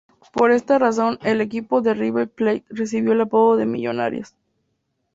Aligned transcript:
Por 0.33 0.49
esta 0.49 0.79
razón, 0.79 1.19
el 1.21 1.41
equipo 1.41 1.81
de 1.83 1.93
River 1.93 2.27
Plate 2.27 2.65
recibió 2.69 3.11
el 3.13 3.21
apodo 3.21 3.55
de 3.55 3.67
Millonarios. 3.67 4.33